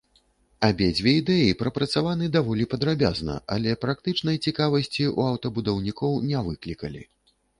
Абедзве 0.67 1.11
ідэі 1.17 1.51
прапрацаваны 1.59 2.29
даволі 2.37 2.65
падрабязна, 2.71 3.35
але 3.57 3.75
практычнай 3.85 4.41
цікавасці 4.49 5.03
ў 5.15 5.19
аўтабудаўнікоў 5.35 6.17
не 6.33 6.39
выклікалі. 6.49 7.01